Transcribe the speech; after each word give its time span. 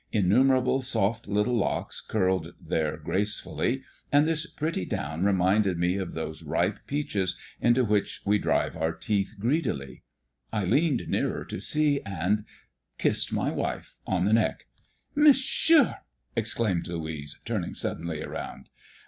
Innumerable 0.11 0.81
soft 0.81 1.27
little 1.27 1.55
locks 1.55 2.01
curled 2.01 2.55
there 2.59 2.97
gracefully, 2.97 3.83
and 4.11 4.27
this 4.27 4.47
pretty 4.47 4.83
down 4.83 5.23
reminded 5.23 5.77
me 5.77 5.95
of 5.97 6.15
those 6.15 6.41
ripe 6.41 6.79
peaches 6.87 7.37
into 7.59 7.85
which 7.85 8.19
we 8.25 8.39
drive 8.39 8.75
our 8.75 8.93
teeth 8.93 9.35
greedily. 9.39 10.01
I 10.51 10.65
leaned 10.65 11.07
nearer 11.07 11.45
to 11.45 11.61
see 11.61 12.01
and 12.03 12.45
kissed 12.97 13.31
my 13.31 13.51
wife 13.51 13.95
on 14.07 14.25
the 14.25 14.33
neck. 14.33 14.65
"Monsieur!" 15.13 15.97
exclaimed 16.35 16.87
Louise, 16.87 17.39
turning 17.45 17.75
suddenly 17.75 18.23
around. 18.23 18.69